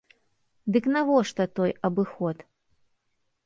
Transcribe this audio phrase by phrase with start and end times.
[0.75, 2.37] Дык навошта той абыход?